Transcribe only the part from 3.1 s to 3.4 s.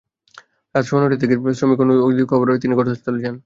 যান।